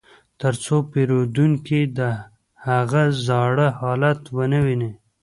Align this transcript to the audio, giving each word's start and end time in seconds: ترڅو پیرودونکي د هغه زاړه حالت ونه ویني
ترڅو 0.39 0.75
پیرودونکي 0.91 1.81
د 1.97 1.99
هغه 2.67 3.03
زاړه 3.25 3.67
حالت 3.79 4.21
ونه 4.35 4.59
ویني 4.65 4.91